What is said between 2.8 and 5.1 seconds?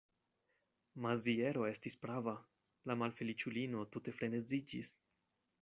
la malfeliĉulino tute freneziĝis.